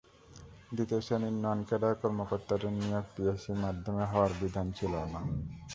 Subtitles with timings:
[0.71, 5.21] দ্বিতীয় শ্রেণির নন-ক্যাডার কর্মকর্তাদের নিয়োগ পিএসসির মাধ্যমে হওয়ার বিধান ছিল না।